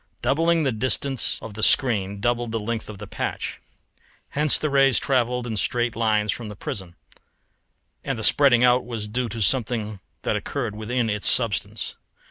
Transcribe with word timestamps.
Doubling 0.23 0.63
the 0.63 0.71
distance 0.71 1.37
of 1.43 1.53
the 1.53 1.61
screen 1.61 2.19
doubled 2.21 2.51
the 2.51 2.59
length 2.59 2.89
of 2.89 2.97
the 2.97 3.05
patch. 3.05 3.61
Hence 4.29 4.57
the 4.57 4.71
rays 4.71 4.97
travelled 4.97 5.45
in 5.45 5.57
straight 5.57 5.95
lines 5.95 6.31
from 6.31 6.49
the 6.49 6.55
prism, 6.55 6.95
and 8.03 8.17
the 8.17 8.23
spreading 8.23 8.63
out 8.63 8.83
was 8.83 9.07
due 9.07 9.29
to 9.29 9.43
something 9.43 9.99
that 10.23 10.35
occurred 10.35 10.75
within 10.75 11.07
its 11.07 11.29
substance. 11.29 11.97